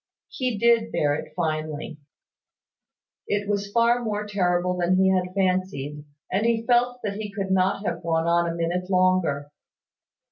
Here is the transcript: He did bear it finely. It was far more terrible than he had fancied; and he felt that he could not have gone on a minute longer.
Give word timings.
He 0.29 0.57
did 0.57 0.91
bear 0.91 1.13
it 1.13 1.31
finely. 1.35 1.99
It 3.27 3.47
was 3.47 3.71
far 3.71 4.03
more 4.03 4.25
terrible 4.25 4.75
than 4.75 4.95
he 4.95 5.09
had 5.11 5.35
fancied; 5.35 6.03
and 6.31 6.43
he 6.43 6.65
felt 6.65 7.01
that 7.03 7.17
he 7.17 7.31
could 7.31 7.51
not 7.51 7.85
have 7.85 8.01
gone 8.01 8.25
on 8.25 8.49
a 8.49 8.55
minute 8.55 8.89
longer. 8.89 9.51